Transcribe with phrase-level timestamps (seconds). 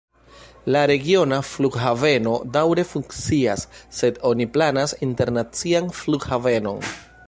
[0.75, 3.69] La regiona flughaveno daŭre funkcias,
[4.01, 6.87] sed oni planas internacian flughavenon.